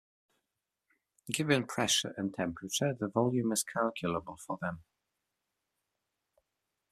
Given 1.31 1.67
pressure 1.67 2.15
and 2.17 2.33
temperature, 2.33 2.91
the 2.91 3.07
volume 3.07 3.51
is 3.51 3.61
calculable 3.61 4.35
from 4.37 4.57
them. 4.59 4.81